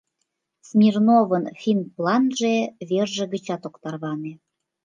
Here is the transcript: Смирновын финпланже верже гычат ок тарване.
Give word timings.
Смирновын 0.67 1.43
финпланже 1.61 2.55
верже 2.89 3.25
гычат 3.33 3.61
ок 3.67 3.75
тарване. 3.83 4.33